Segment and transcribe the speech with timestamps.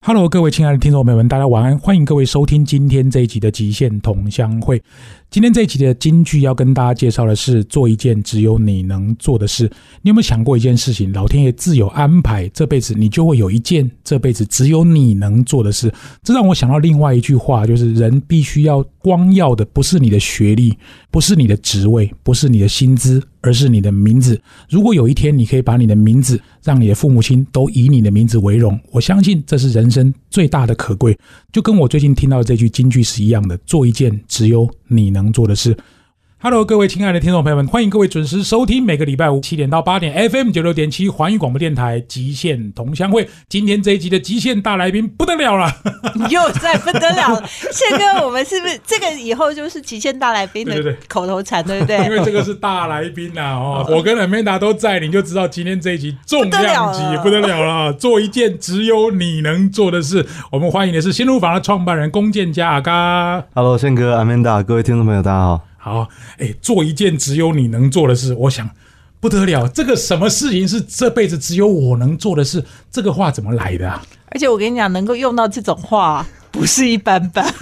[0.00, 1.76] Hello，各位亲爱的听众朋友们，大家晚安！
[1.76, 4.78] 欢迎各位收听今天这一集的《极限同乡会》。
[5.28, 9.64] 今天这一集的金句要跟大家介绍的是：做一件只有你能做的事。
[10.00, 11.12] 你有没有想过一件事情？
[11.12, 15.92] 老天爷自有安排，这辈子你就会有一件这辈子只有你能做的事。
[16.22, 20.78] 这让我想到另外一句话，就是人必须要光耀的不是你的学历，
[21.10, 24.40] 不是你的职位，不是你的薪资，而是你的名字。
[24.68, 31.16] 如果有一天你可以把你的名字，让你的父母亲都以你的名字为荣，我相信这是人生最大的可贵。
[31.52, 35.76] 就跟我最近听到的这句金句是一样的，做一件只有你能做的事。
[36.40, 43.24] Hello，各位亲爱的听众朋友们，欢迎各位准时收听每个礼拜五七点到八点 FM 九六点七环宇广播电台《极限同乡会》。
[43.48, 45.68] 今天这一集的极限大来宾不得了了，
[46.30, 47.42] 又在不得了！
[47.72, 51.96] 宪哥，我们是不是这个以后就是极限大来宾的口头禅，对不对？
[52.06, 57.92] 因为这个是大来宾呐、哦，我跟 Amanda 都在，你就知道今天这一集重量级不不得了了啊！
[57.98, 60.24] 做一件只有你能做的事。
[60.52, 63.42] 我们欢迎的是新路房的创办人龚建家阿嘎。
[63.54, 65.67] Hello，宪哥、阿曼达，各位听众朋友，大家好。
[65.88, 66.08] 好，
[66.38, 68.68] 哎，做一件只有你能做的事，我想
[69.20, 69.66] 不得了。
[69.68, 72.62] 这个什么事情是这辈子只有我能做的事？
[72.90, 74.02] 这个话怎么来的啊？
[74.30, 77.44] 而且我跟你讲，能够用到这种话， 不是一般般，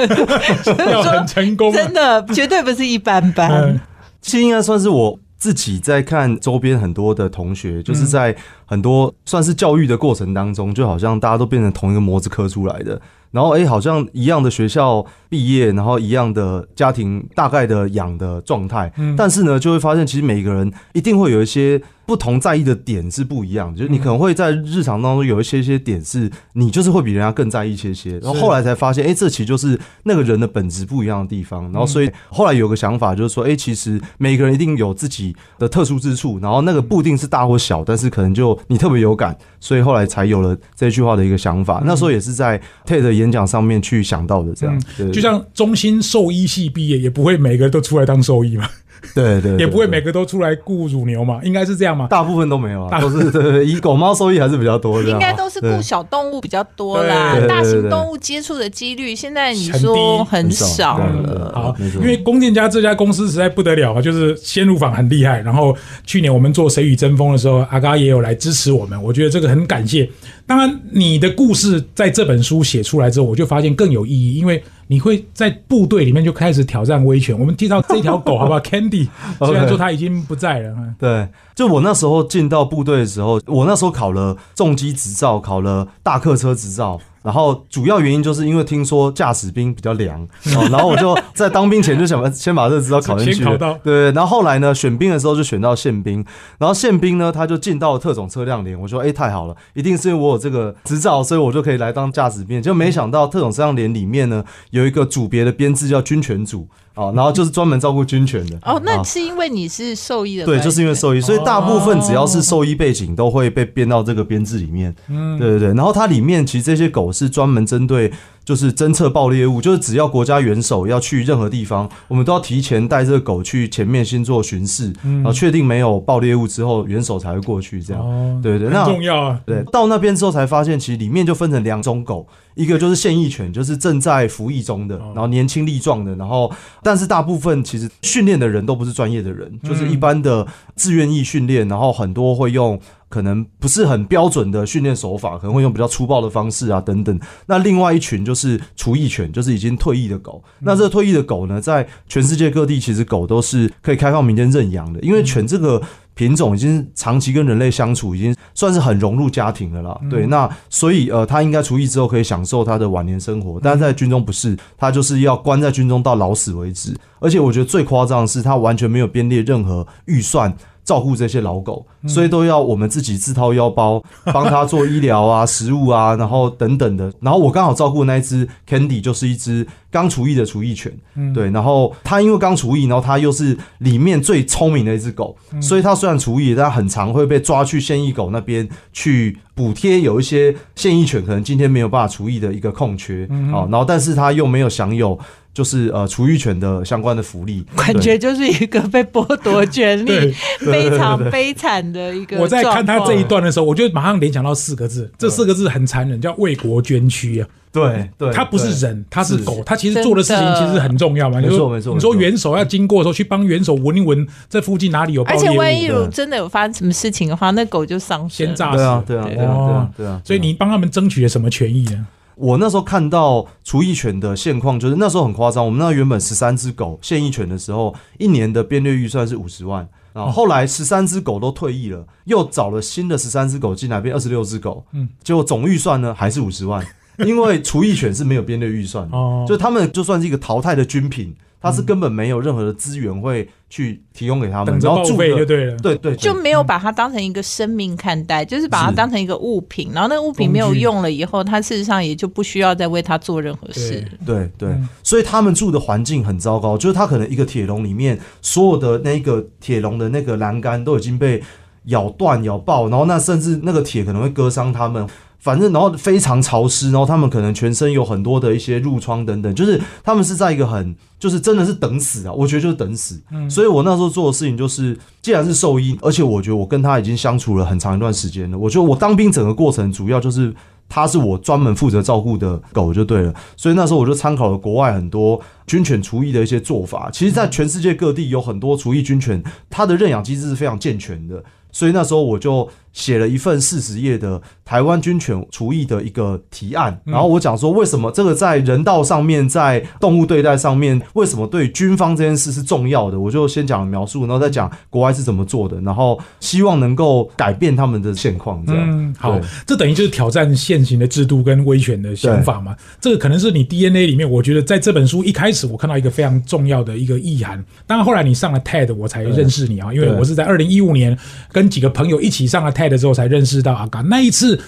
[0.65, 3.81] 就是要很成功啊真的绝对不是一般般嗯。
[4.21, 13.01] 其实应该算是我自己在看周边很多的同学，就是在很多算是教育的过程当中，就好像大家都变成同一个模子刻出来的。
[13.31, 31.65] 然后，哎、好像一样的学校毕业，然后一样的家庭大概的养的状态，但是呢，就会发现其实每个人一定会有一些不同在意的点是不一样的，就是你可能会在日常当中有一些些点是你就是会比人家更在意一些些，然后后来才发现，哎、这其实就是那个人的本质不一样的地方。
[31.73, 41.83] 然后，所以后来有个想法就是说，哎、其实每个人一定有自己的特殊之处，然后那个不一定是大或小，但是可能就你特别有感，所以后来才有了这句话的一个想法。
[41.85, 48.69] 那时候也是在 TED 演讲上面去想到的，这样，对就像中心兽医系毕业，也不会每个人都出来当兽医嘛，
[49.15, 52.07] 对对，对也不会每个都出来雇乳牛嘛，应该是这样嘛？
[52.09, 61.53] 大部分都没有大啊，都是对对对，以狗猫收益还是比较多的啊，应该都是雇小动物比较多啦大型动物接触的几率现在你很说很少了。
[61.55, 65.41] 好，没错因为弓箭家这家公司实在不得了啊，就是先入坊很厉害。
[65.41, 70.09] 然后去年我们做《谁与争锋》的时候，阿嘎也有来支持我们，我觉得这个很感谢。
[70.47, 77.39] 当然，你的故事在这本书写出来之后，我就发现更有意义，因为你会在部队里面就开始挑战威权。
[77.39, 78.61] 我们介绍这条狗好不好？
[78.67, 79.09] Candy，
[79.39, 87.01] 虽然说它已经不在了，嗯对，就我那时候进到部队的时候，我那时候考了重机执照，考了大客车执照。
[87.27, 90.23] 然后主要原因就是因为听说驾驶兵比较凉，
[90.55, 93.81] 哦，然后我就在当兵前就想 先把这个执照考进去先考到了。
[93.83, 96.25] 对，然后后来呢，选兵的时候就选到宪兵，
[96.59, 102.63] 然后宪兵呢他就进到了特种车辆连，我说哎太好了，一定是因为我有这个执照，所以我就可以来当驾驶兵。
[102.63, 108.59] 就没想到特种车辆连里面呢有一个组别的编制叫军犬组，哦，然后就是专门照顾军犬的。
[108.63, 114.95] 哦，那啊是因为你是兽医的对，就是因为兽医，所以大部分只要是兽医背景都会被编到这个编制里面。
[115.09, 118.13] 嗯，对对对，然后它里面其实这些狗是专门针对
[118.47, 128.01] 就是侦测爆裂物，就是只要国家元首要去任何地方，我们都要提前带这个狗去前面先做巡视，然后确定没有爆裂物之后，元首才会过去这样。
[128.01, 129.41] 哦，对对，很那重要啊。
[129.45, 132.25] 对，到那边之后才发现，其实里面就分成两种狗，
[132.55, 136.49] 一个就是现役犬，就是正在服役中的，然后年轻力壮的，然后
[136.85, 140.47] 但是大部分其实训练的人都不是专业的人，就是一般的
[140.77, 142.79] 自愿役训练，然后很多会用。
[143.09, 147.19] 可能不是很标准的训练手法，可能会用比较粗暴的方式啊等等。
[147.47, 150.43] 那另外一群就是厨役犬，就是已经退役的狗。
[150.61, 155.81] 那这个退役的狗呢，在全世界各地其实狗都是可以开放民间认养的，因为犬这个
[156.15, 160.01] 品种已经长期跟人类相处，已经算是很融入家庭了啦。
[160.11, 166.97] 对，那所以呃，它应该除役之后可以享受它的晚年生活，但是在军中不是，它就是要关在军中到老死为止。
[167.21, 170.53] 而且我觉得最夸张的是，它完全没有编列任何预算。
[170.87, 174.03] 照顾这些老狗，所以都要我们自己自掏腰包
[174.33, 177.13] 帮它做医疗啊、食物啊，然后等等的。
[177.21, 180.97] 然后我刚好照顾那一只 Candy 就是一只刚厨艺的厨艺犬，
[181.35, 181.51] 对。
[181.51, 195.19] 然后它因为刚厨艺，然后它又是里面最聪明的一只狗，所以它虽然厨艺，但很常会被抓去现役狗那边去补贴有一些现役犬可能今天没有办法厨艺的一个空缺，好，然后但是它又没有享有。
[195.57, 200.31] 就是呃，除育权的相关的福利， 感觉就是一个被剥夺权利
[200.61, 202.37] 非常悲惨的一个。
[202.37, 207.49] 我在看他这一，段的时候，我就马上联想到四个字，这四个字很残忍，叫为国捐躯啊。
[207.73, 211.41] 对对，它不是人，他是是狗，他其实做的事情其实很重要嘛。
[211.41, 218.55] 没错你说没错你说元首要经过的时候，去帮元首闻一闻这附近哪里有而且万一业务，如真的有发生什么事情的话，那狗就丧生先。
[218.55, 218.77] 炸死。
[218.77, 222.07] 对啊对啊对啊对哦啊对啊，所以你帮他们争取了什么权益呢？
[222.37, 225.65] 我那时候看到厨艺犬的现况，就是那时候很夸张。
[225.65, 236.87] 我们那原本十三只狗现役犬的时候，一年的编列预算是五十万，然后后来十三只狗都退役了，又找了新的十三只狗进来，变二十六只狗，嗯，结果总预算呢还是五十万，
[237.19, 241.35] 因为厨艺犬是没有编列预算的，哦，就他们就算是一个淘汰的军品，
[241.67, 245.77] 它是根本没有任何的资源会去提供给他们，然后住的就对了。
[245.79, 254.05] 对对对就没有把它当成一个生命看待，就是把它当成一个物品，然后那个物品没有用了以后，他事实上也就不需要再为他做任何事。
[254.25, 261.43] 对对，嗯所以他们住的环境很糟糕，就是他可能一个铁笼里面所有的那个铁笼的那个栏杆都已经被
[261.87, 265.07] 咬断、咬爆，然后那甚至那个铁可能会割伤他们。
[265.47, 273.23] 反正然后非常潮湿，然后他们可能全身有很多的一些褥疮等等，就是他们是在一个很就是真的是等死啊，我觉得就是等死。
[273.31, 280.53] 嗯所以我那时候做的事情就是，既然是兽医，而且我觉得我跟他已经相处了很长一段时间了，我觉得我当兵整个过程主要就是
[280.89, 283.33] 他是我专门负责照顾的狗就对了。
[283.57, 287.09] 所以那时候我就参考了国外很多军犬厨艺的一些做法。
[287.13, 289.41] 其实，在全世界各地有很多厨艺军犬，
[289.71, 291.41] 它的认养机制是非常健全的。
[291.71, 292.67] 所以那时候我就
[292.97, 308.83] 写了一份四十页的台湾军犬厨艺的一个提案，嗯然后我讲说为什么这个在人道上面，在动物对待上面，为什么对军方这件事是重要的，我就先讲描述，然后再讲国外是怎么做的，然后希望能够改变他们的现况，这样。
[308.91, 312.75] 嗯，好，这等于就是挑战现行的制度跟威权的想法嘛。
[312.99, 317.63] 这个可能是你 DNA 里面，我觉得在这本书一开始我看到一个非常重要的一个意涵。
[317.87, 321.17] 当然后来你上了 TED，我才认识你啊，因为我是在二零一五年
[321.53, 324.01] 跟几个朋友一起上了 TED 之后才认识到阿嘎。
[324.03, 324.61] 那一次，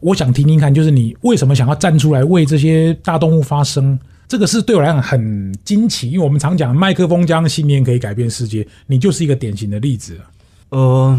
[0.00, 3.98] 我想听听看，就是你为什么想要站出来为这些大动物发声？
[4.28, 10.18] 这个是对我来讲很惊奇，因为我们常讲麦克风将信念可以改变世界，你就是一个典型的例子。
[10.70, 11.16] 呃，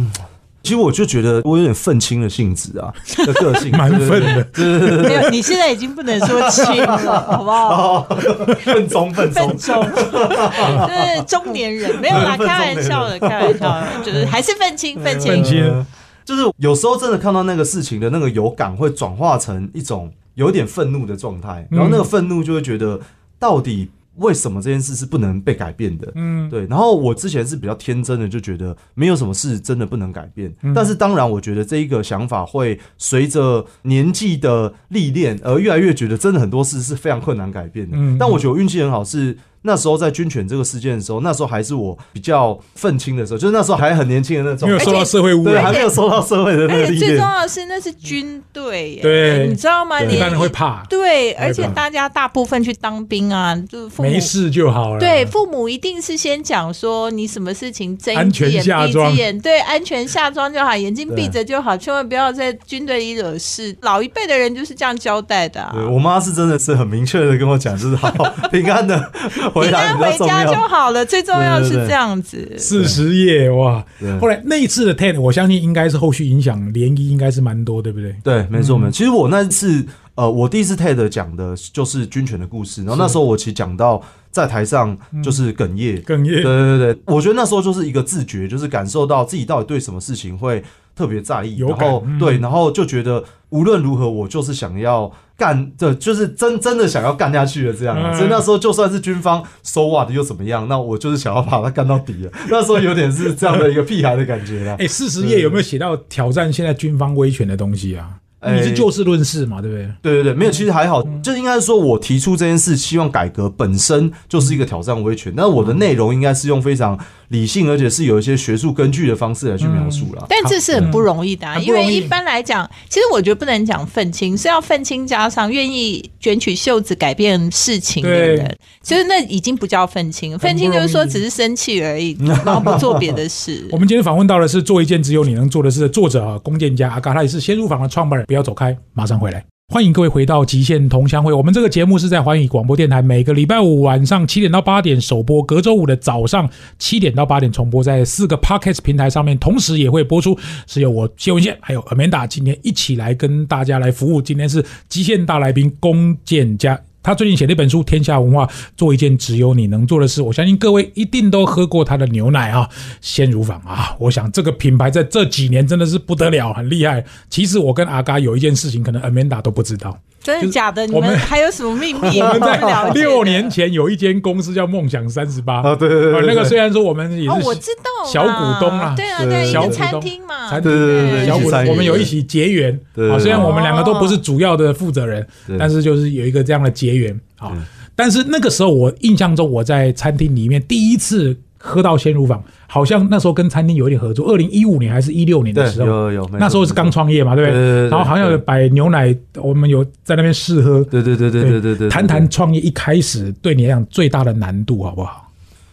[0.62, 2.94] 其实我就觉得我有点愤青的性质啊，
[3.26, 6.98] 的个性蛮愤的对对对对没有，你现在已经不能说轻了，
[7.32, 8.06] 好不好？
[8.10, 15.44] 对，愤中愤中就是中年人，没有啦， 开玩笑的，开玩笑的，就是还是愤青，愤青愤。
[15.46, 15.86] 青呃
[16.28, 23.00] 就是有时候真的看到那个事情的那个有感，会转化成一种有点愤怒的状态，然后那个愤怒就会觉得，
[23.40, 26.12] 到底为什么这件事是不能被改变的？
[26.16, 30.54] 嗯，对，然后我之前是比较天真的，就觉得没有什么事真的不能改变。
[30.64, 37.96] 嗯但是当然，我觉得这一个想法会随着年纪的历练而越来越觉得，真的很多事是非常困难改变的。
[37.98, 45.78] 嗯但我觉得我运气很好，是那时候在军犬这个事件的时候，那时候还是我比较愤青的时候，就是那时候还很年轻的那种没有，受到社会污对，染还。
[45.78, 47.18] 没有受到社会的那而且最重。
[47.20, 50.00] 要的是，那是军队耶，对你知道吗？
[50.00, 55.00] 你一般人会怕，对，而且大家大部分去当兵啊，就是父母没事就好了。
[55.00, 63.78] 对，父母一定是先讲说你什么事情睁安全一只眼闭一下装只眼，对，安全下装就好，眼睛闭着就好，千万不要在军队里惹事。
[63.82, 65.72] 老一辈的人就是这样交代的、啊。
[65.76, 68.10] 对我妈是真的是很明确的跟我讲，就是 好
[68.52, 69.12] 平安的
[69.60, 70.68] 回平安来比较重回家就。
[70.68, 72.54] 好了，最重要是这样子。
[72.58, 73.84] 四十页哇！
[74.20, 78.16] 后来那一次的 TED，我相信应该是后续影响涟漪应该是蛮多，对不对？
[78.24, 78.92] 对，没错，嗯没错。
[78.92, 84.02] 其实我那次，呃，我第一次 TED 讲的就是军犬的故事，然后那时候我其实讲到
[84.38, 90.64] 在台上就是哽咽，哽咽对对对，我觉得那时候就是一个自觉，就是感受到自己到底对什么事情会
[90.96, 98.12] 特别在意，然后对，然后就觉得无论如何，我就是想要干，对，就是真真的想要干下去的这样啊。
[98.12, 102.32] 嗯所以那时候就算是军方 so what 又怎么样，那我就是想要把它干到底了。
[102.50, 104.76] 那时候有点是这样的一个屁孩的感觉了。
[104.76, 108.20] 哎，四十页有没有写到挑战现在军方威权的东西啊？
[108.44, 109.90] 你是哎就事论事嘛，对不对？
[110.02, 116.98] 对对对，没有，其实还好，就应该是说我提出这件事，希望改革本身就是一个挑战威权，但是我的内容应该是用非常
[117.30, 120.26] 理性，而且是有一些学术根据的方式来去描述啦。
[120.30, 133.78] 但这是很不容易的、啊，因为一般来讲，其实我觉得不能讲愤青，是要愤青加上愿意卷起袖子改变事情的人，其实那已经不叫愤青，愤青就是说只是生气而已，然后不做别的事 我。
[133.78, 138.26] 们今天访问到的是做一件只有你能做的事的作者啊，弓箭家阿嘎，他也是先入坊的创办人。
[138.26, 139.44] 不要走开，马上回来。
[139.70, 141.34] 欢迎各位回到极限同乡会。
[141.34, 150.40] 我们这个节目是在环宇广播电台，每个礼拜五晚上七点到八点首播，隔周五的早上七点到八点重播，在四个 podcast 平台上面，同时也会播出。
[150.68, 154.22] 是由我谢文宪还有 Amanda 今天一起来跟大家来服务。
[154.22, 156.80] 今天是极限大来宾龚建家。
[157.08, 158.46] 他最近写了一本书《天下文化
[158.76, 162.68] 做一件只有你能做的事》，我相信各位一定都喝过他的牛奶啊，
[163.00, 163.96] 鲜乳坊啊。
[163.98, 167.02] 我想这个品牌在这几年真的是不得了，很厉害。
[167.30, 169.98] 其实我跟阿嘎有一件事情，可能 Amanda 都不知道。
[170.22, 170.86] 真的假的？
[170.86, 172.20] 你我们们还有什么秘密？
[172.20, 172.60] 我们在
[172.94, 182.78] 六年前有一间公司叫梦想三十八啊，对对对对，那个虽然说我们也是，我是知道小股东啊对啊，对小，餐厅嘛，对对对对小股我们有一起结缘
[183.10, 183.16] 啊。
[183.18, 185.26] 虽然我们两个都不是主要的负责人，
[185.58, 187.52] 但是就是有一个这样的结缘啊。
[187.96, 194.32] 但是那个时候我印象中，我在餐厅里面第一次喝到鲜乳坊，好像那时候跟餐厅有一点合作。
[194.32, 200.84] 二零一五年还是一六年的时候，有有，那时候是刚创业嘛，对不对然后好像有摆牛奶，我们有在那边试喝。
[200.84, 205.24] 对对对对对对对，谈谈创业一开始对你来讲最大的难度好不好？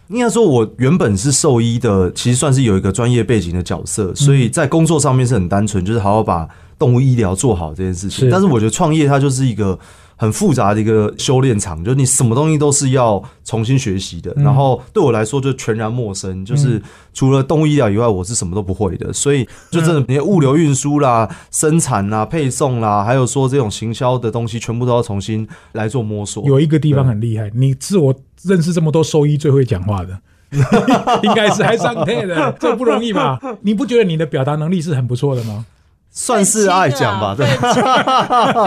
[0.09, 6.47] 应该说，我原本是兽医的，其实算是有一个专业背景的角色，所以在工作上面是很单纯，就是好好把
[6.78, 8.28] 动物医疗做好这件事情。
[8.31, 9.78] 但是我觉得创业它就是一个
[10.16, 14.33] 很复杂的一个修炼场，就是你什么东西都是要重新学习的。
[14.37, 16.80] 嗯然后对我来说就全然陌生，就是
[17.12, 19.12] 除了动物医疗以外，我是什么都不会的。
[19.12, 26.44] 所以就真的，你的物流运输啦、生产啦、配送啦，还有说这种行销的东西，全部都要重新来做摸索。
[26.47, 30.18] 有一个地方很厉害，你是我认识这么多兽医最会讲话的，
[31.23, 33.40] 应该是还上配的，这不容易吧？
[33.62, 35.64] 你不觉得你的表达能力是很不错的吗？
[36.16, 37.44] 算是爱讲吧，对。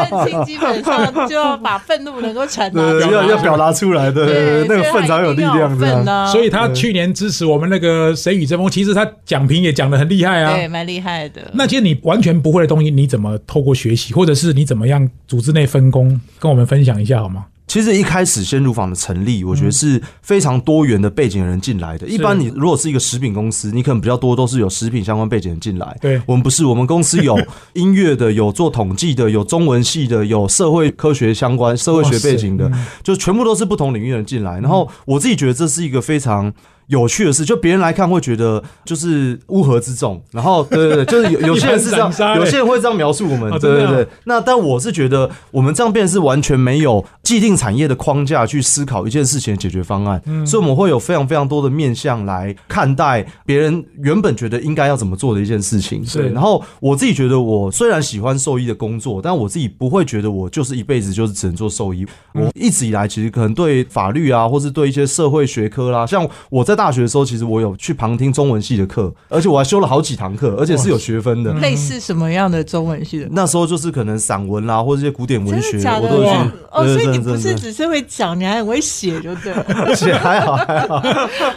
[0.10, 10.70] 愤青基本上就要把愤怒能够传达，出来， 要要表达出来，对对对，那个愤才有力量，的， 所以他去年支持我们那个谁与争锋，其实他讲评也讲的很厉害啊对，啊。
[10.70, 11.42] 蛮厉害的。
[11.54, 17.46] 那其实你完全不会的东西，你怎么透过学习，或者是你怎么样组织内分工，跟我们分享一下好吗？
[17.68, 22.08] 其实一开始鲜乳坊的成立，我觉得是非常多元的背景的人进来的。
[22.08, 25.98] 一般你如果是一个食品公司，你可能比较多都是有食品相关背景人进来。
[26.00, 27.38] 对我们不是，我们公司有
[27.74, 32.72] 音乐的，有做统计的，有中文系的，有社会科学相关、社会学背景的，
[33.04, 34.60] 就全部都是不同领域的人进来。
[34.62, 36.54] 然后我自己觉得这是一个非常。
[36.88, 44.08] 有趣的事，就别人来看会觉得就是乌合之众，然后 对对对，就是有 有些人是这样有些人会这样描述我们，对对对。
[44.26, 56.06] 那但我是觉得我们这样变是完全没有既定产业的框架去思考一件事情的解决方案，嗯所以我们会有非常非常多的面向来看待别人原本觉得应该要怎么做的一件事情。
[56.06, 62.06] 是对然后我自己觉得，我虽然喜欢兽医的工作，但我自己不会觉得我就是一辈子就是只能做兽医。
[62.34, 71.52] 嗯我一直以来其实可能对法律啊，或是对一些社会学科啦，像我在大学的时候，其实我有去旁听中文系的课，而且我还修了好几堂课，而且是有学分的。
[71.56, 73.28] 类似什么样的中文系的？
[73.32, 76.00] 那时候就是可能散文啦，或者一些古典文学，的的？
[76.00, 76.38] 我都有去。
[76.72, 79.66] 哦，所以你不是只是会讲，你还很会写，就对了。
[79.86, 81.00] 而且还好还好，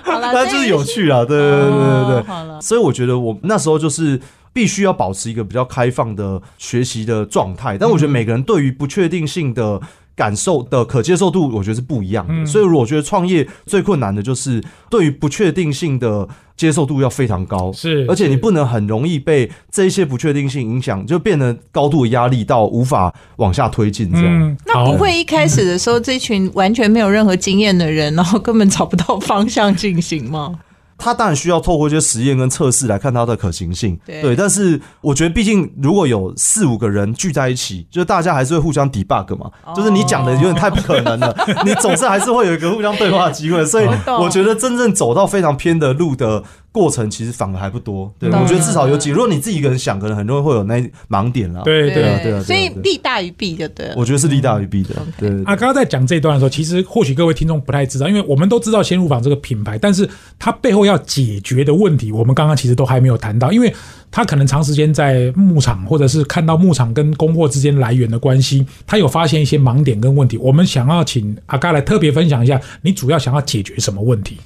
[0.02, 2.22] 好了，但就是有趣啊，对对对对对哦对。
[2.26, 4.18] 好了，所以我觉得我那时候就是
[4.52, 9.80] 必须要保持一个比较开放的学习的状态，但我觉得每个人对于不确定性的。
[10.20, 12.34] 感受的可接受度，我觉得是不一样的。
[12.34, 24.26] 嗯所以我觉得创业最困难的就是对于不确定性的接受度要非常高，是而且你不能很容易被这一些不确定性影响，就变得高度的压力到无法往下推进这样。
[24.26, 30.58] 嗯，那不会一开始的时候，这群完全没有任何经验的人，然后根本找不到方向进行吗？
[31.00, 34.37] 它当然需要透过一些实验跟测试来看它的可行性，对。
[34.37, 39.73] 但是我觉得，毕竟如果有四五个人聚在一起，就是大家还是会互相 debug 嘛，哦。
[39.75, 48.12] 就是你讲的有点太不可能了， 你总是还是会有一个互相对话的机会，所以我觉得真正走到非常偏的路的过程，其实反而还不多。
[48.18, 53.94] 对，懂我觉得至少有几，如果你自己一个人想，可能很多人会有那盲点啦。，对对对啊对啊所以利大于弊就对了。
[53.96, 54.94] 我觉得是利大于弊的。
[55.18, 60.08] 对啊，刚刚在讲这一段的时候，其实或许各位听众不太知道，因为我们都知道鲜乳坊这个品牌，但是
[60.38, 63.74] 它背后要解决的问题，我们刚刚其实都还没有谈到，因为
[64.12, 70.36] 它可能长时间在牧场，或者是看到牧场跟供货之间来源的关系，它有发现一些盲点跟问题。
[70.36, 74.38] 我们想要请阿嘎来特别分享一下，你主要想要解决什么问题？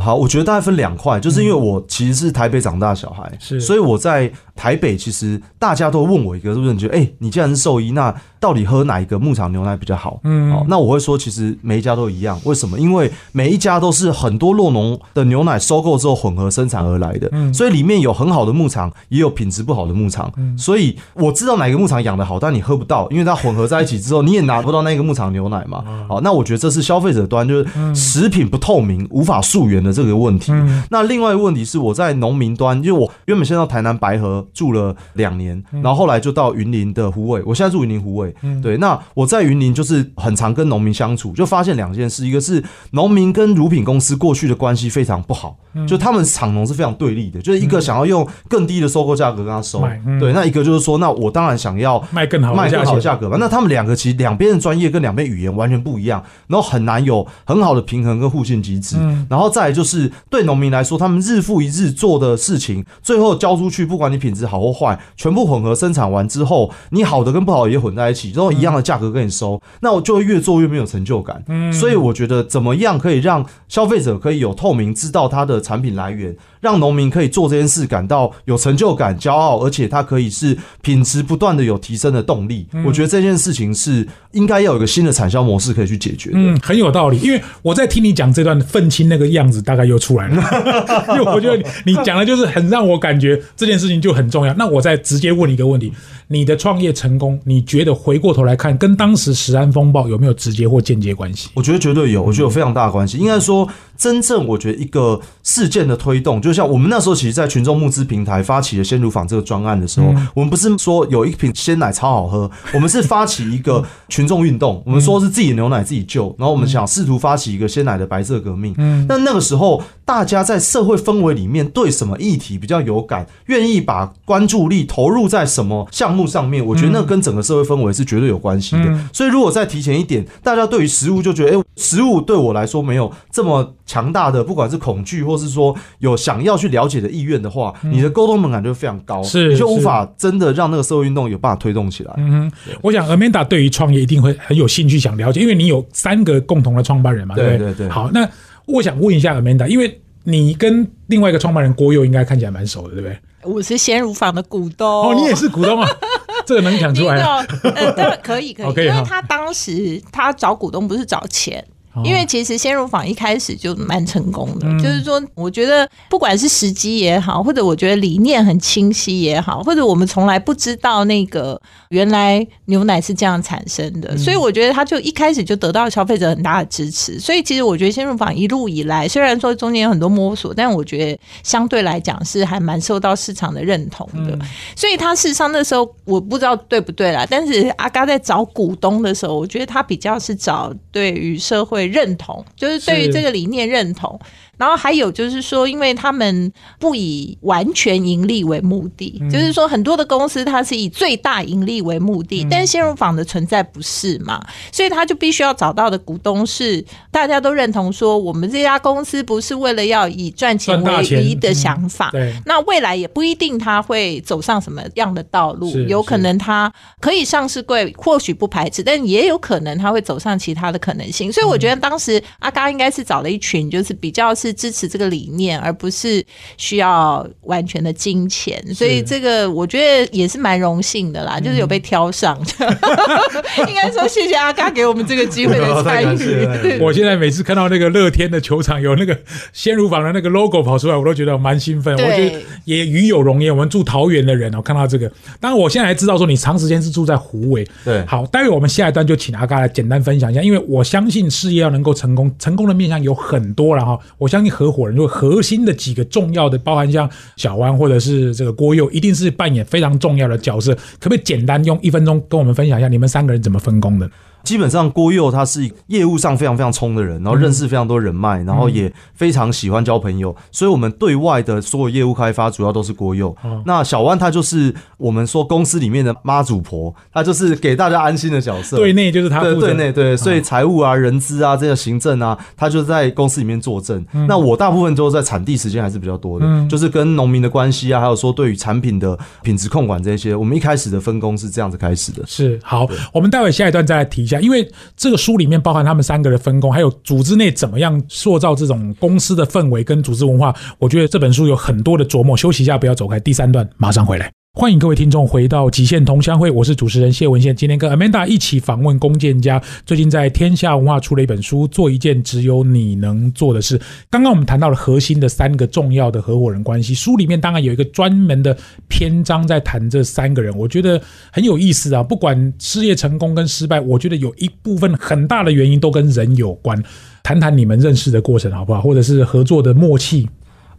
[0.00, 3.60] 好，我觉得大概分两块，就是因为我其实是台北长大的小孩，是。
[3.60, 10.18] 所以我在台北其实大家都问我一个问题，觉得哎、你既然是兽医，那到底喝哪一个牧场牛奶比较好？
[10.24, 12.80] 嗯好，那我会说，其实每一家都一样，为什么？
[12.80, 25.84] 因为每一家都是很多洛农的牛奶收购之后混合生产而来的，嗯所以里面有很好的牧场，也有品质不好的牧场，所以我知道哪个牧场养的好，但你喝不到，因为它混合在一起之后，你也拿不到那个牧场牛奶嘛。
[26.08, 30.50] 好，那我觉得这是消费者端就是食品不透明、无法溯源的这个问题。
[30.52, 38.29] 嗯那另外一个问题是，我在农民端，因为我原本先到台南白河住了两年，然后后来就到云林的湖尾，我现在住云林湖尾。
[38.40, 38.60] 会。
[38.60, 45.56] 对，那我在云林就是很常跟农民相处，就发现两件事，一个是农民跟乳品公司过去的关系非常不好，
[45.86, 49.80] 就他们厂农是非常对立的，就是一个想要用更低的收购价格跟他收，
[50.18, 53.36] 对，那一个就是说，那我当然想要卖更好卖更好的价格嘛。
[53.40, 58.96] 那他们两个其实两边的专业跟两边语言完全不一样，然后很难有很好的平衡跟互信机制。
[59.28, 71.42] 然后再就是对农民来说，他们日复一日做的事情，最后交出去，不管你品质好或坏，全部混合生产完之后，你好的跟不好的也混在一起，然后一样的价格跟你收，那我就会越做越没有成就感。
[71.72, 76.36] 所以我觉得怎么样可以让消费者可以有透明，知道它的产品来源。
[76.60, 82.66] 让农民可以做这件事感到有成就感、骄傲，而且它可以是品质不断的有提升的动力。
[82.84, 86.36] 我觉得这件事情是应该要有一个新的产销模式可以去解决的。
[86.38, 87.18] 嗯，很有道理。
[87.20, 90.36] 因为我在听你讲这段愤青那个样子，大概又出来了。
[91.08, 94.52] 因为我觉得你讲的就是很让我感觉这件事情就很重要。
[94.54, 95.90] 那我再直接问你一个问题：
[96.28, 101.48] 你的创业成功，你觉得回过头来看，跟当时食安风暴有没有直接或间接关系？
[101.54, 103.16] 我觉得绝对有，我觉得有非常大的关系。
[103.16, 106.49] 应该说，真正我觉得一个事件的推动就。
[106.50, 118.74] 就像我们那时候，其实，在群众募资平台发起了鲜乳坊这个专案的时候，我们不是说有一瓶鲜奶超好喝，我们是发起一个 群众运动，我们说是自己牛奶自己救，然后我们想试图发起一个鲜奶的白色革命。
[118.78, 119.80] 嗯，那那个时候，
[120.10, 128.98] 大家在社会氛围里面对什么议题比较有感，愿意把关注力投入在什么项目上面，我觉得那跟整个社会氛围是绝对有关系的。
[129.12, 136.40] 所以，如果再提前一点，大家对于食物就觉得，哎，食物对我来说没有这么强大的，不管是恐惧，或是说有想。
[136.42, 142.12] 要去了解的意愿的话，你的沟通门槛就非常高，是你就无法真的让那个社会运动有办法推动起来。
[142.16, 142.50] 嗯，
[142.80, 147.88] 我想 Amanda 对于创业一定会很有兴趣，想了解，因为你有三个共同的创办人嘛，对对对。
[147.90, 148.26] 好，那
[148.72, 153.18] 我想问一下 Amanda，因为你跟另外一个创办人郭佑应该看起来蛮熟的，对不对？
[153.42, 155.88] 我是鲜乳坊的股东哦，你也是股东啊？
[156.44, 157.16] 这个能讲出来？
[157.62, 161.64] 呃，可以 可以，因为他当时他找股东不是找钱。
[162.04, 177.18] 因为其实鲜乳坊一开始就蛮成功的，就是说，我觉得不管是时机也好，或者我觉得理念很清晰也好，或者我们从来不知道那个原来牛奶是这样产生的，所以我觉得他就一开始就得到消费者很大的支持。
[177.18, 184.38] 所以其实我觉得鲜乳坊一路以来，虽然说中间有很多摸索，但我觉得相对来讲是还蛮受到市场的认同的。
[184.74, 191.89] 所以他事实上那时候我不知道对不对啦，但是阿嘎在找股东的时候，我觉得他比较是找对于社会。
[191.90, 194.18] 认同，就是对于这个理念认同。
[194.60, 204.38] 然后还有就是说，因为他们不以完全盈利为目的，就是说很多的公司它是以最大盈利为目的，但是鲜乳坊的存在不是嘛，
[204.70, 212.10] 所以他就必须要找到的股东是大家都认同说，我们这家公司不是为了要以赚钱为一的想法。
[212.44, 221.32] 那未来也不一定他会走上什么样的道路，有可能他可以上市贵，或许不排斥，但也有可能他会走上其他的可能性。
[221.32, 224.49] 所以我觉得当时阿嘎应该是找了一群就是比较是。
[224.52, 226.24] 支持这个理念，而不是
[226.56, 232.38] 需要完全的金钱，所以这个我觉得也是蛮荣幸的啦，就是有被挑上。
[233.68, 236.78] 应该说谢谢阿嘎给我们这个机会的 参与。
[236.80, 239.16] 我现在每次看到那个乐天的球场有那个
[239.52, 241.94] 鲜乳坊的那个 logo 跑出来，我都觉得蛮兴奋。
[241.94, 243.50] 我觉得也与有荣焉。
[243.50, 245.10] 我们住桃园的人哦，看到这个，
[245.40, 247.66] 当然我现在还知道说你长时间是住在湖尾。
[247.84, 253.98] 对，好，待会我们下一段就请阿嘎来简单分享一下，因为我相信事业要能够成功，成功的面向有很多了哈。
[254.18, 254.50] 我相信。
[254.50, 260.76] 合伙人就核心的几个重要的，包含像小湾或者是这个郭佑，一定是扮演非常重要的角色。
[260.98, 264.10] 特别简单用一分钟跟我们分享一下你们三个人怎么分工的？
[264.42, 273.36] 基本上，郭佑他是业务上非常非常冲的人，然后认识非常多人脉，然后也非常喜欢交朋友，所以我们对外的所有业务开发主要都是郭佑。
[273.66, 278.76] 那小万他就是我们说公司里面的妈祖婆，他就是给大家安心的角色。
[278.78, 284.02] 对内就是他，对内对，所以财务啊、人资啊、这个行政啊，他就在公司里面坐镇。
[284.26, 292.22] 那我大部分都在产地时间还是比较多的，就是跟农民的关系啊，还有说对于产品的品质控管这些，我们一开始的分工是这样子开始的。
[292.26, 294.30] 是好，我们待会下一段再来提。
[294.40, 302.36] 因为这个书里面包含他们三个的分工，还有组织内怎么样塑造这种公司的氛围跟组织文化，我觉得这本书有很多的琢磨。
[302.36, 304.39] 休息一下，不要走开，第三段马上回来。
[304.52, 307.54] 欢迎各位听众回到极限同乡会，我是主持人谢文宪。
[307.54, 313.80] 今天跟 Amanda 一起访问龚建家，最近在天下文化出了一本书，做一件只有你能做的事。
[314.10, 318.54] 刚刚我们谈到了核心的三个重要的合伙人关系，书里面当然有一个专门的
[318.88, 322.02] 篇章在谈这三个人，我觉得很有意思啊。
[322.02, 326.82] 不管事业成功跟失败，我觉得有一部分很大的原因都跟人有关。
[327.22, 330.28] 谈谈你们认识的过程好不好，或者是合作的默契。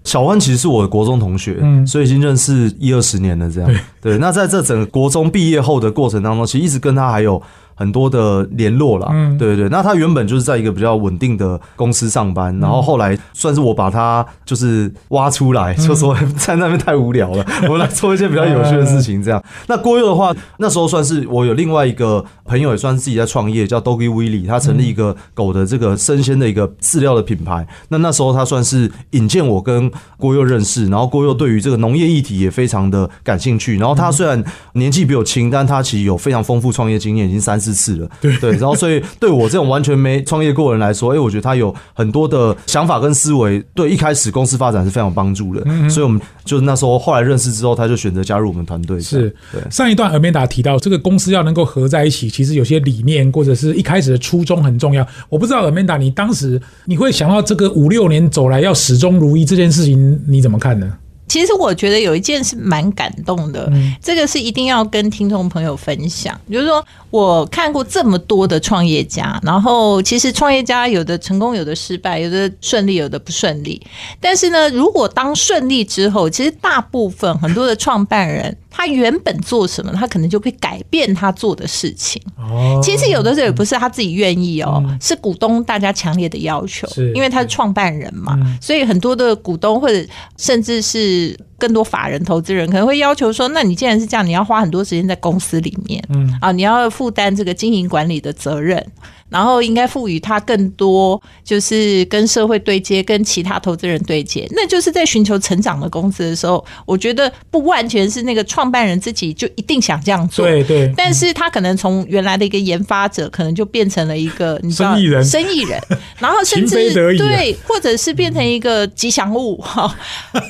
[0.03, 3.71] 小欢其实是我的国中同学，嗯，所以已经认识一二十年了，这样。
[4.01, 7.41] 对，那在这整个国中毕业后的过程当中，其实一直跟他还有。
[7.82, 19.24] 很多的联络啦，嗯，对对对，那他原本就是在一个比较稳定的公司上班，然后后来算是我把他就是挖出来，就说 在那边太无聊了， 我来做一些比较有趣的事情。
[19.24, 27.65] 这样，那郭佑的话，那时候算是我有另外一个朋友，也算是自己在创业，叫 Doggy Willy，他成立一个狗的这个生鲜的一个饲料的品牌。
[27.89, 33.78] 那那时候他算是引荐我跟郭佑认识，然后郭佑对于这个农业议题也非常的感兴趣。
[33.80, 37.70] 然后他虽然年纪比我轻，但他其实有非常丰富创业经验，已经三四。
[37.71, 45.62] 次了，对对，然后所以对我这种完全没创业过的人来说，哎，我觉得他有很多的想法跟思维，对一开始公司发展是非常有帮助的。
[45.89, 48.99] 所以我们就是那时候后来认识之后，他就选择加入我们团队。
[48.99, 49.62] 是，对。
[49.69, 55.05] 上一段尔梅达提到，这个公司要能够合在一起，其实有些理念或者是一开始的初衷很重要。
[55.29, 60.91] 我不知道尔梅达，你当时你会想到这个五六年走来要始终如一这件事情，你怎么看呢？
[61.27, 66.38] 其实我觉得有一件是蛮感动的，这个是一定要跟听众朋友分享。
[66.51, 73.80] 就是说我看过这么多的创业家，然后其实创业家有的成功，有的失败，有的顺利，有的不顺利。
[74.19, 78.58] 但是呢，如果当顺利之后，其实大部分很多的创办人。
[78.74, 82.21] 他原本做什么，他可能就会改变他做的事情。
[82.38, 86.88] 哦，其实有的时候也不是他自己愿意哦，是股东大家强烈的要求。
[87.13, 90.02] 因为他是创办人嘛，所以很多的股东或者
[90.38, 98.85] 甚至是更多法人投资人可能会要求说：，那你既然是这样，你要花很多时间在公司里面，嗯啊，你要负担这个经营管理的责任。
[99.27, 104.45] 然后应该赋予他更多，就是跟社会对接，跟其他投资人对接。
[104.51, 110.45] 那就是在寻求成长的公司的时候，我觉得不完全是那个创办人自己就一定想这样做。
[110.45, 110.93] 对对。
[110.97, 115.81] 但是他可能从原来的一个研发者，可能就变成了一个生意人，生意人，
[116.19, 119.95] 然后甚至对，或者是变成一个吉祥物 哈，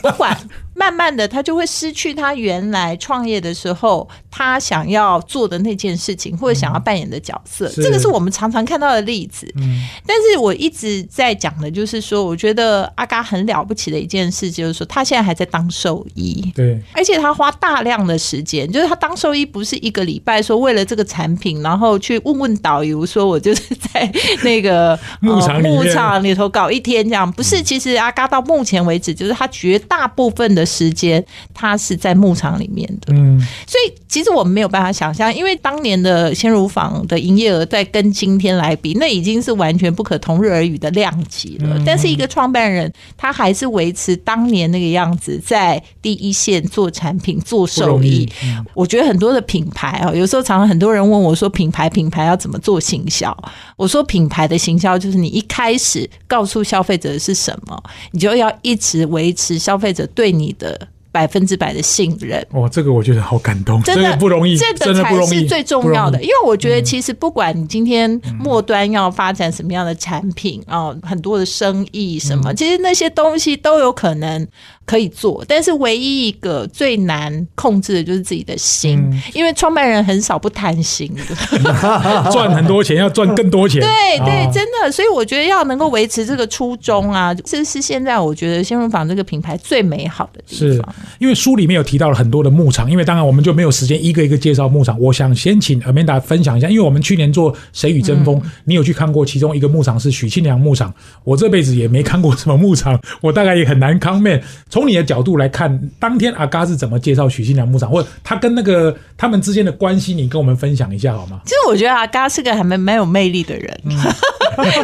[0.01, 0.35] 不管。
[0.82, 7.72] 慢慢的，他就会失去他原来创业的时候他想要做的那件事情，或者想要扮演的角色。
[7.76, 9.46] 这个是我们常常看到的例子。
[9.58, 16.52] 嗯，但是我一直在讲的，就是说，我觉得阿嘎很了不起的一件事，就是说他现在还在当兽医。
[16.56, 24.12] 对，而且他花大量的时间，就是他当兽医不是一个礼拜，说为了这个产品，然后去问问导游，说我就是在
[24.44, 27.32] 那个 牧场牧场里头搞一天这样。
[27.32, 30.65] 不是，其实阿嘎到目前为止，就是他绝大部分的。
[30.71, 41.81] 的时间，他是在牧场里面的，嗯，所以其实我们没有办法想象，因为当年的鲜乳坊的营业额在跟今天来比，那已经是完全不可同日而语的量级了。
[41.86, 48.29] 但是一个创办人，他还是维持当年那个样子，在第一线做产品、做手艺。
[48.73, 53.36] 我觉得很多的品牌啊，有时候常常很多人问我说，品牌品牌要怎么做行销？
[53.75, 60.55] 我说品牌的行销就是你一开始告诉消费者是什么，你就要一直维持消费者对你。
[60.62, 66.21] 的百分之百的信任，哇，这个我觉得好感动，真的不容易，这个才是最重要的。
[66.21, 74.47] 因为我觉得，其实不管你今天末端要发展什么样的产品啊，很多的生意什么，其实那些东西都有可能。
[74.84, 79.00] 可以做，但是唯一一个最难控制的就是自己的心，
[79.34, 81.24] 因为创办人很少不贪心的，
[82.30, 90.95] 赚很多钱要赚更多钱，对对，真的，所以我觉得要能够维持这个初衷啊，这是现在我觉得鲜乳坊这个品牌最美好的地方。
[91.17, 104.81] 因为书里面有提到了很多的牧场，因为当然我们就没有时间一个一个介绍牧场，我想先请 Amanda 分享一下，因为我们去年做谁与争锋，你有去看过其中一个牧场是许庆良牧场，我这辈子也没看过什么牧场，我大概也很难 comment 从。
[104.91, 111.39] 你的角度来看，当天阿嘎是怎么介绍许清良牧场，或者他跟那个他们之间的关系，你跟我们分享一下好吗？
[111.47, 113.79] 其实我觉得阿嘎是个还蛮蛮有魅力的人。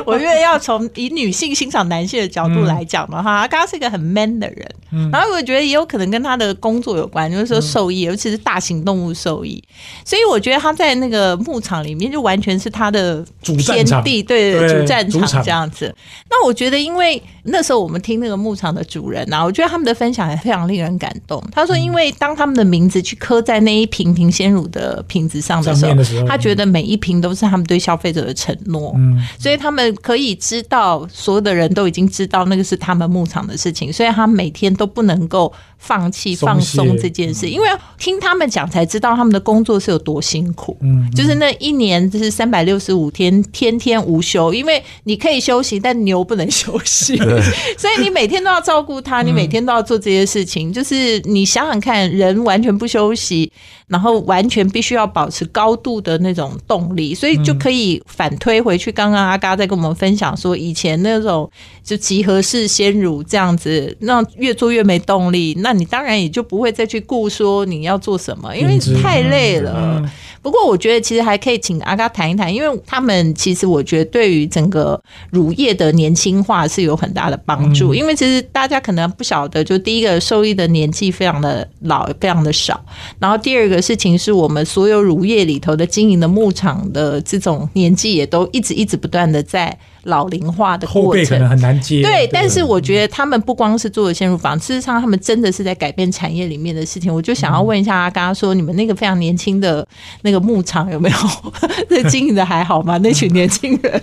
[0.06, 4.66] 我觉得要从以女性欣赏男性的角度来讲的话，阿嘎是一个很 man 的人。
[5.12, 9.62] 然后我觉得也有可能跟他的工作有关，就是说兽医，尤其是大型动物兽医。
[10.06, 15.94] 所以我觉得他在那个牧场里面就完全是他的天地，对主战场这样子。
[16.30, 21.44] 那我觉得，因为那时候我们听那个牧场的主人啊，我觉得他们的分享也非常令人感动。
[21.52, 28.94] 他说，因为当他们的名字去刻在那一瓶瓶鲜乳的瓶子上的时候，他觉得每一瓶都是他们对消费者的承诺。
[28.96, 34.68] 嗯，所以他们可以知道，所有的人都已经知道那个是他们牧场的事情，所以他每天。
[34.78, 40.78] 都不能够放放弃放松这件事，因为听他们讲才知道他们的工作是有多辛苦。
[40.82, 47.16] 嗯，就是那一年就是三百六十五天，天天无休，因为你可以休息，但牛不能休息，
[47.78, 50.72] 所以你每天都要照顾它，你每天都要做这些事情。
[50.72, 53.52] 就是你想想看，人完全不休息。
[53.88, 58.92] 然后完全必须要保持高度的那种动力，所以就可以反推回去。
[58.92, 61.50] 刚刚阿嘎在跟我们分享说，以前那种
[61.82, 70.04] 就集合式鲜乳这样子，那越做越没动力，那你当然也就不会再去顾说你要做什么，因为太累了。
[70.42, 75.02] 不过我觉得其实还可以请阿嘎谈一谈，因为他们其实我觉得对于整个
[75.32, 77.94] 乳业的年轻化是有很大的帮助。
[77.94, 82.80] 因为其实大家可能不晓得，就第一个受益的年纪非常的老，非常的少。
[83.20, 89.78] 然后第二个事情是我们所有乳业里头的经营的牧场的这种年纪也都一直一直不断的在。
[90.08, 97.14] 老龄化的过程可能很难接，对，但是我觉得他们不光是做了先入房，事实上他们真的是在改变产业里面的事情。
[97.14, 99.86] 我就想要问一下阿刚说，你们那个非常年轻的
[100.22, 101.16] 那个牧场有没有
[101.90, 102.98] 那经营的还好吗？
[103.04, 104.02] 那群年轻人？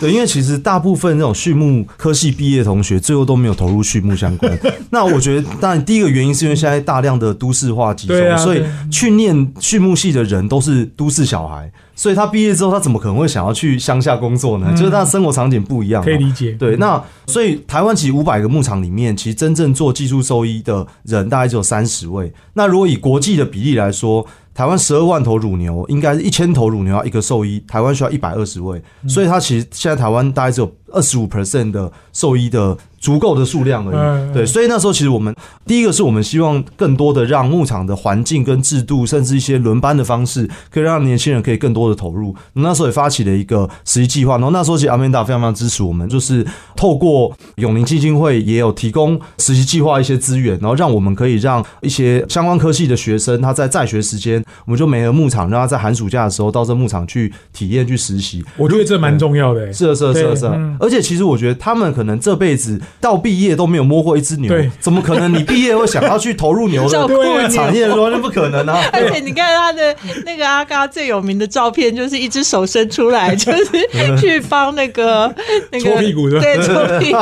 [0.00, 4.58] 对，因为其实大部分那种畜牧科系毕业同学，最后都没有投入畜牧相关。
[4.90, 11.70] 那我觉得，当然第一个原因是因为现在大量的都市化集中，所以去念畜牧系的人都是都市小孩。
[12.02, 14.68] 所以他毕业之后，他怎么可能会想要去乡下工作呢？
[14.72, 16.50] 就是他的生活场景不一样，可以理解。
[16.54, 22.32] 对，那所以台湾其实五百个牧场里面，其实真正做技术兽医的人大概只有三十位。
[22.54, 28.82] 那如果以国际的比例来说，台湾十二万头乳牛，应该是一千头乳牛要一个兽医，台湾需要一百二十位。
[29.06, 32.76] 所以它其实现在台湾大概只有二十五 percent 的兽医的。
[33.02, 35.34] 足够的数量而已，对，所以那时候其实我们
[35.66, 42.32] 第一个是我们希望更多的让牧场的环境跟制度，甚至一些轮班的方式，可以让年轻人可以更多的投入。
[42.52, 58.44] 那时候也发起了一个实习计划，然后那时候其实阿曼达非常非常支持我们，就是透过永宁基金会也有提供实习计划一些资源，然后让我们可以让一些相关科系的学生他在在学时间，我们就没了牧场，让他在寒暑假的时候到这牧场去体验去实习。
[58.56, 60.46] 我觉得这蛮重要的，是是是是，
[60.78, 62.80] 而且其实我觉得他们可能这辈子。
[63.00, 65.32] 到毕业都没有摸过一只牛，怎么可能？
[65.32, 67.88] 你毕业会想要去投入牛的产业？
[67.88, 68.80] 完全不可能啊！
[68.92, 73.66] 而且你看他的那个阿嘎最有名的照片，就是一只手伸出来，就是
[74.20, 75.34] 去帮那个
[75.70, 77.18] 那个搓屁股的，对，搓屁股。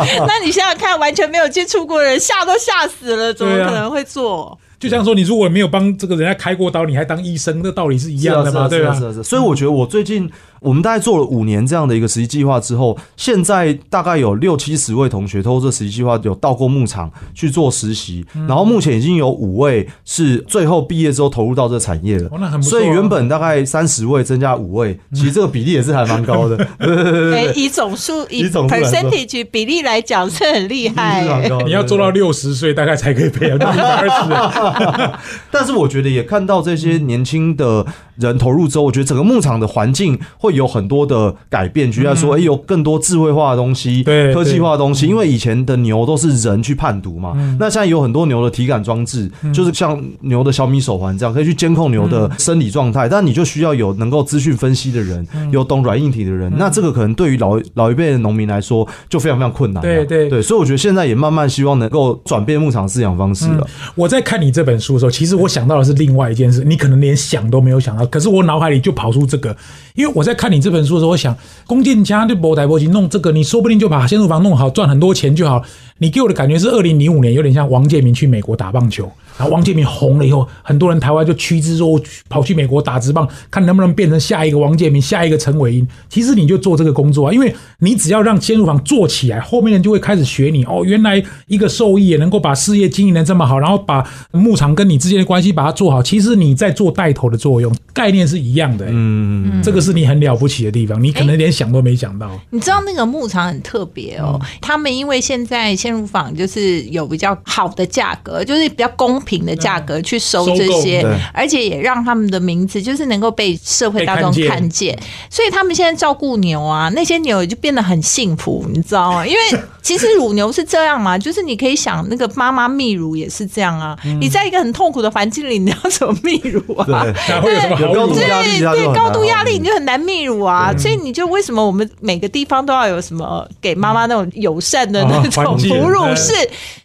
[0.26, 4.58] 那你想想看，完全没有接触过人，吓都吓死了，怎么可能会做？
[4.78, 8.66] 就像说，你如果没有帮这个人家开过刀，你还当医生，那道理是一样的嘛？
[8.66, 8.98] 对吧？
[9.22, 10.30] 所以我觉得我最近。
[10.60, 22.30] 我们大概做了五年这样的一个实习计划之后，现在大概有六七十位同学通过这实习计划有到过牧场去做实习，然后目前已经有五位是最后毕业之后投入到这产业了。
[22.60, 26.68] 所以原本大概三十位增加五位，其实 这个比例也是还蛮高的。
[27.56, 31.24] 以总数以 percentage 比例来讲是很厉害。
[31.64, 35.10] 你要做到六十岁大概才可以培养到二十。
[35.50, 40.49] 但是我觉得也看到这些年轻的人投入之后，我觉得整个牧场的环境会。
[40.50, 45.06] 有很多的改变，就像说，哎，有更多智慧化的东西，对科技化的东西。
[45.06, 53.08] 因为以前的牛都是人去判读嘛，那现在有很多牛的体感装置，就是像牛的小米手环这样，可以去监控牛的生理状态。
[53.08, 56.52] 但你就需要有能够资讯分析的人，有懂软硬体的人。
[56.56, 59.80] 那这个可能对于老老一辈的农民来说，就非常非常困难。
[59.82, 63.66] 对对对，所以我觉得现在也慢慢希望能够转变牧场饲养方式了。
[63.94, 69.56] 我在看你这本书的时候，其实我想到的是另外一件事，你可能连想都没有想到，可是我脑海里就跑出这个，
[69.94, 70.34] 因为我在。
[70.40, 75.62] 看你这本书的时候，我想弓箭枪就博台博行弄这个，你说不定就把先入房弄好，赚很多钱就好。
[75.98, 79.04] 你给我的感觉是二零零五年，有点像王建民去美国打棒球，
[79.36, 82.00] 然后王建民红了以后，很多人台湾就趋之若
[82.30, 85.86] 跑去美国打直棒，看能不能变成下一个王建民，下一个陈伟英。
[86.08, 90.82] 其实你就做这个工作啊，因为你只要让先入房做起来，后面人就会开始学你哦。
[90.86, 96.02] 原来一个兽医也能够把事业经营的这么好，然后把牧场跟你之间的关系把它做好。
[96.02, 98.86] 其实你在做带头的作用，概念是一样的。
[98.88, 102.30] 嗯，这个是你很了不起的地方，你可能连想都没想到。
[102.50, 114.98] 你知道那个牧场很特别哦，他们因为现在鲜乳坊就是有比较好的价格，就是比较公平的价格去收这些，而且也让他们的名字就是能够被社会大众看见。
[115.28, 119.26] 所以他们现在照顾牛啊，那些牛就变得很幸福，你知道吗？
[119.30, 119.38] 因为
[119.82, 123.96] 其实乳牛是这样嘛，就是你可以想，那个妈妈泌乳也是这样啊。
[124.20, 127.04] 你在一个很痛苦的环境里，你要怎么泌乳啊？
[127.42, 130.72] 对，高度压力，对高度压力你就很难泌乳啊。
[130.76, 135.56] 所以你就为什么我们每个地方都要有什么给妈妈那种友善的那种？
[135.68, 136.32] 哺乳是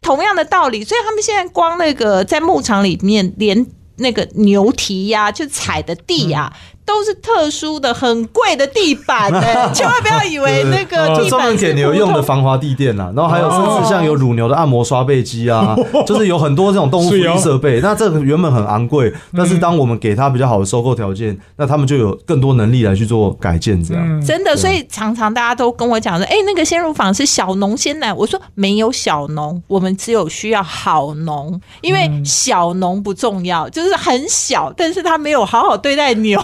[0.02, 3.66] 同样的道理，所以他们现在光那个在牧场里面，连
[3.98, 6.52] 那个牛蹄呀，就踩的地呀。
[6.86, 9.42] 都是特殊的、很贵的地板呢，
[9.74, 13.12] 千万不要以为那个地板是给牛用的防滑地垫啦。
[13.16, 17.82] 然后还有甚至像有乳牛的按摩刷背机啊， 就是有很多这种动物福利设备。
[17.84, 24.56] 那这个原本很昂贵，但是当我们给它比较好的收购条件，那他们就有更多能力来去做改建，这样真的。
[24.56, 28.14] 所以常常大家都跟我讲说，哎，那个鲜乳坊是小农鲜奶。
[28.14, 36.40] 我说没有小农，我们只有需要好农，因为小农不重要，就是很小，但是他没有好好对待牛。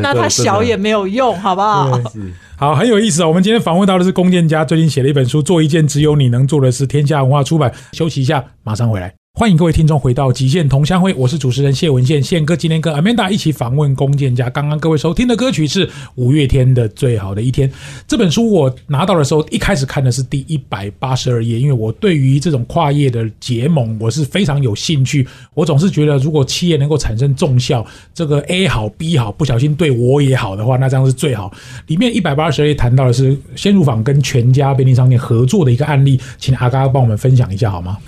[0.00, 2.00] 那他小也没有用，好不好？
[2.56, 3.28] 好，很有意思啊！
[3.28, 6.86] 我们今天访问到的是龚建家，最近写了一本书，做一件只有你能做的事。
[6.86, 7.72] 天下文化出版。
[7.92, 9.12] 休息一下，马上回来。
[9.36, 14.48] 欢迎各位听众回到《极限同乡会》，我是主持人谢文宪，宪哥今天跟 Amanda 一起访问龚建家。
[14.48, 17.68] 刚刚各位收听的歌曲是五月天的《最好的一天》。
[18.06, 25.26] 这本书我拿到的时候，一开始看的是第一百八十二页，因为我对于这种跨业的结盟，我是非常有兴趣。
[25.54, 31.52] 我总是觉得，如果企业能够产生重效，这个 A 好 B 好，不小心对我也好的话，那这样是最好。
[31.88, 37.98] 里面一百八十二页谈到的是鲜乳坊跟全家便利商店合作的一个案例，请阿嘎帮我们分享一下好吗？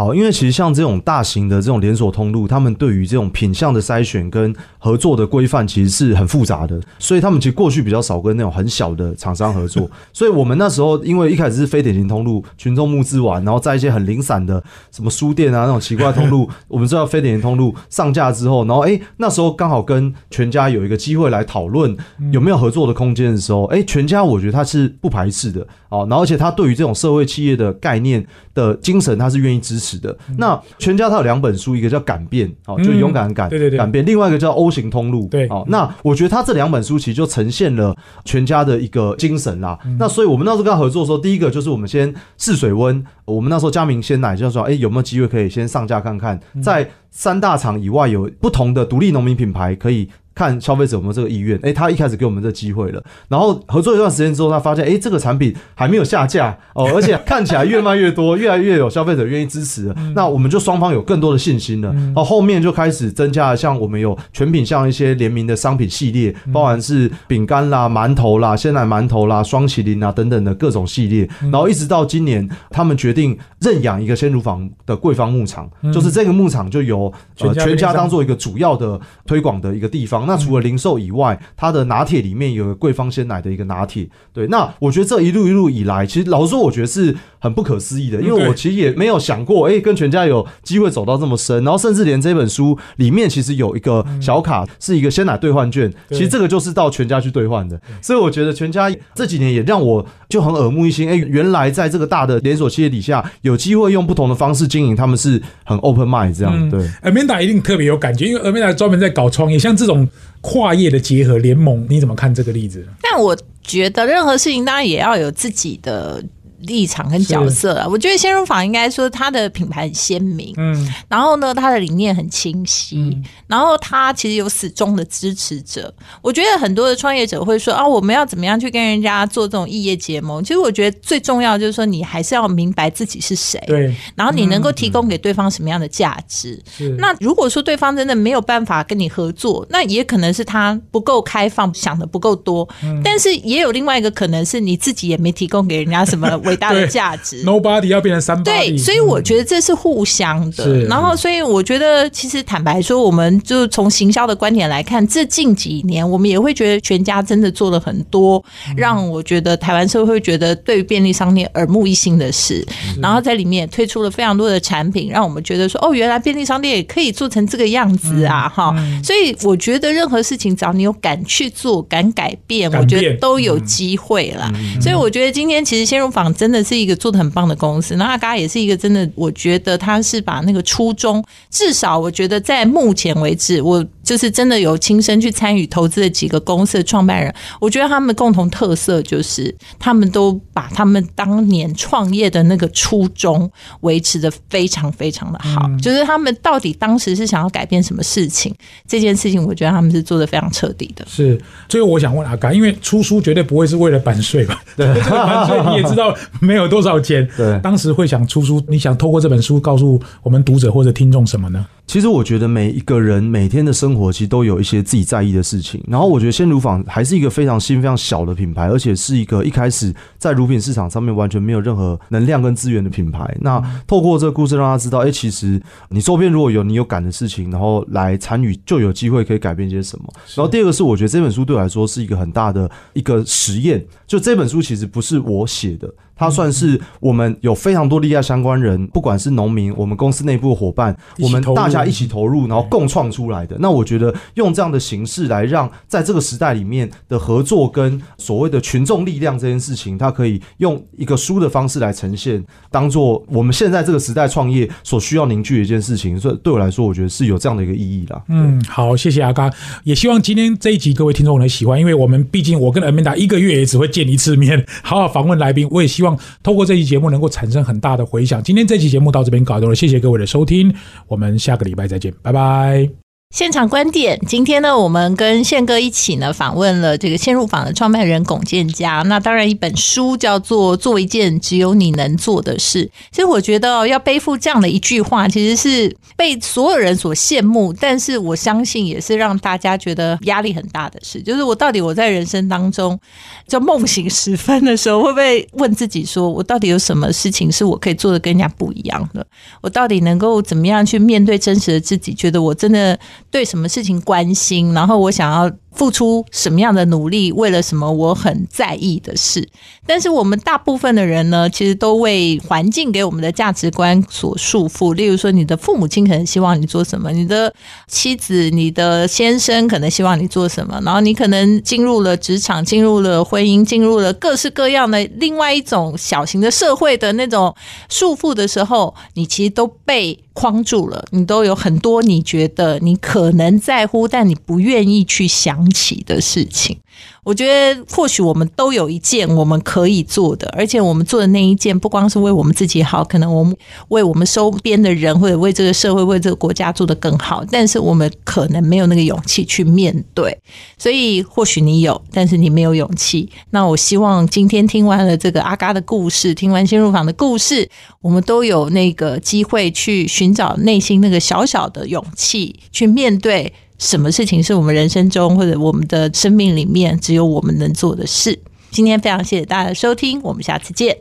[0.00, 9.90] 好，因为其实像这种大型的这种连锁通路，他们对于这种品相的筛选跟合作的规范，其实是很复杂的，所以他们其实过去比较少跟那种很小的厂商合作。
[10.10, 21.94] 所以我们那时候，因为一开始是非典型通路，群众募资完，然后在一些很零散的什么书店啊那种奇怪通路，我们知道非典型通路上架之后，然后哎，那时候刚好跟全家有一个机会来讨论
[22.32, 25.60] 有没有合作的空间的时候，哎，全家我觉得他是不排斥的
[25.90, 29.89] 哦，然后而且他对于这种社会企业的概念的精神，他是愿意支持。
[29.98, 30.16] 的。
[30.38, 39.78] 那全家他有两本书，一个叫《改变》，哦，就勇敢改，对对对，改变；另外一个叫《O 型通路》，对，哦，那我觉得他这两本书其实就呈现了全家的一个精神啦。
[39.98, 50.08] 那所以我们那时候跟他合作的时候，第一个就是我们先试水温，我们那时候佳明鲜奶就说，哎，有没有机会可以先上架看看，在三大厂以外有不同的独立农民品牌可以。
[50.40, 61.92] 看消费者有没有这个意愿，哎，他一开始给我们这机会了，然后合作一段时间之后，他发现，哎，这个产品还没有下架哦， 而且看起来越卖越多，越来越有消费者愿意支持，那我们就双方有更多的信心了。
[62.16, 80.29] 然，后面就开始增加了，像我们有全品像一些联名的商品系列，包含是饼干啦、馒头啦、鲜奶馒头啦、双麒麟啊等等的各种系列，然后一直到今年，他们决定认养一个鲜乳坊的桂芳牧场，就是这个牧场就由呃全家当做一个主要的推广的一个地方。
[80.30, 84.08] 那除了零售以外，它的拿铁里面有个桂芳鲜奶的一个拿铁。
[84.32, 91.64] 对，那我觉得这一路一路以来，其实老实说，我觉得是很不可思议的，因为我其实也没有想过，哎，跟全家有机会走到这么深。
[91.64, 97.80] 然后甚至连这本书里面其实有一个小卡，是一个鲜奶兑换券，其实这个就是到全家去兑换的。
[98.02, 106.70] 所以我觉得全家这几年也让我就很耳目一新，哎，原来在这个大的连锁企业底下，有机会用不同的方式经营，他们是很 open mind 这样。
[106.70, 110.08] 对，Amanda 一定特别有感觉，因为 Amanda 专门在搞创业，像这种。
[110.42, 112.82] 跨业的结合联盟，你怎么看这个例子？
[113.02, 116.24] 但我觉得任何事情当然也要有自己的。
[116.62, 125.92] 立场跟角色啊，我觉得鲜乳坊应该说它的品牌很鲜明，嗯，然后呢，它的理念很清晰，然后它其实有始终的支持者。
[126.20, 130.42] 我觉得很多的创业者会说啊，我们要怎么样去跟人家做这种异业结盟？
[130.42, 136.60] 其实我觉得最重要就是说，你还是要明白自己是谁，对，然后你能够提供给对方什么样的价值。
[136.98, 142.68] 那如果说对方真的没有办法跟你合作，那也可能是他不够开放，想的不够多。
[143.02, 146.28] 但是也有另外一个可能是你自己也没提供给人家什么。
[146.50, 150.84] 伟大的价值，Nobody 要变成三对，所以我觉得这是互相的。
[150.84, 158.42] 然后，所以我觉得其实坦白说，我们就从行销的观点来看，这近几年我们也会觉得全家真的做了很多，
[158.76, 162.66] 让我觉得台湾社会觉得对便利商店耳目一新的事。
[163.00, 168.48] 然后在里面也推出了非常多的产品，让我们觉得说，哦，原来便利商店也可以做成这个样子啊！
[168.48, 174.50] 哈，所以我觉得任何事情只要你有敢去做、敢改变，我觉得都有机会了。
[174.80, 176.30] 所以我觉得今天其实鲜乳坊。
[176.40, 183.84] 真的是一个做的很棒的公司，那阿嘎也是一个真的，我觉得他是把那个初衷，至少我觉得在目前为止，我。
[184.10, 193.48] 就是真的有亲身去参与投资的几个公司的创办人，我觉得他们共同特色就是他们都把他们当年创业的那个初衷
[193.82, 195.70] 维持的非常非常的好。
[195.80, 198.52] 就是他们到底当时是想要改变什么事情，
[198.84, 201.06] 这件事情我觉得他们是做的非常彻底的。
[201.08, 204.60] 是，最后我想问阿嘎，因为出书绝对不会是为了版税吧？
[204.76, 207.24] 对，版税你也知道没有多少钱。
[207.36, 211.64] 对，当时会想出书，你想透过这本书告诉我们读者或者听众什么呢？
[211.90, 215.82] 其实我觉得每一个人每天的生活其实都有一些自己在意的事情。
[215.88, 223.36] 然后我觉得鲜乳坊还是一个非常新、非常小的品牌，而且是一个一开始在乳品市场上面完全没有任何能量跟资源的品牌。
[223.40, 230.04] 那透过这个故事让他知道，哎，其实你周边如果有你有感的事情，然后来参与，就有机会可以改变些什么。
[230.36, 233.84] 然后第二个是，我觉得这本书对我来说是一个很大的一个实验。
[234.06, 235.92] 就这本书其实不是我写的。
[236.20, 243.56] 它算是我们有非常多利害相关人，不管是农民，我们公司内部的伙伴，我们大家一起投入，然后共创出来的。
[243.58, 256.20] 那我觉得用这样的形式来让在这个时代里面的合作跟所谓的群众力量这件事情，它可以用一个书的方式来呈现，当做我们现在这个时代创业所需要凝聚的一件事情。
[256.20, 258.22] 所以对我来说，我觉得是有这样的一个意义啦。
[258.28, 259.50] 嗯，好，谢谢阿刚，
[259.84, 266.09] 也希望今天这一集各位听众能喜欢，因为我们毕竟我跟 Amanda 一个月也只会见一次面，好好访问来宾，我也希望。
[266.42, 268.42] 通过这期节目能够产生很大的回响。
[268.42, 270.74] 今天这期节目到这边搞定了，谢谢各位的收听，
[271.08, 272.99] 我们下个礼拜再见，拜拜。
[273.30, 279.04] 现场观点，今天呢，我们跟宪哥一起呢访问了这个陷入坊的创办人龚建家。
[279.06, 282.84] 那当然，一本书叫做《做一件只有你能做的事》。
[283.12, 291.22] 其实我觉得要背负这样的一句话，其实是被所有人所羡慕，但是我相信也是让大家觉得压力很大的事。
[291.22, 292.98] 就是我到底我在人生当中，
[293.46, 299.24] 就梦醒时分的时候，会不会问自己说，我到底有什么事情是我可以做的跟人家不一样的？
[299.60, 302.12] 我到底能够怎么样去面对真实的自己？
[302.12, 302.98] 觉得我真的。
[303.30, 305.50] 对什么事情关心，然后我想要。
[305.80, 309.48] 付出什么样的努力，为了什么我很在意的事？
[309.86, 314.92] 但是我们大部分的人呢，其实都为环境给我们的价值观所束缚。
[314.92, 317.50] 例如说，你的父母亲可能希望你做什么，你的
[317.88, 327.56] 妻子、你的先生可能希望你做什么，然后你可能进入了职场、进入了婚姻、进入了各式各样的另外一种小型的社会的那种
[327.88, 331.02] 束缚的时候，你其实都被框住了。
[331.12, 335.69] 你都有很多你觉得你可能在乎，但你不愿意去想。
[335.70, 336.76] 起的事情。
[337.22, 343.54] 我觉得或许我们都有一件我们可以做的，而且我们做的那一件不光是为我们自己好，可能我们
[343.88, 347.44] 为我们周边的人或者为这个社会、为这个国家做得更好。
[347.50, 350.36] 但是我们可能没有那个勇气去面对，
[350.78, 353.28] 所以或许你有，但是你没有勇气。
[353.50, 357.68] 那我希望今天听完了这个阿嘎的故事，听完新入坊的故事，
[358.00, 366.96] 我们都有那个机会去寻找内心那个小小的勇气，去面对什么事情是我们人生中或者我们的生命里面。
[367.00, 368.38] 只有我们能做的事。
[368.70, 370.96] 今天非常谢谢大家的收听，我们下次见。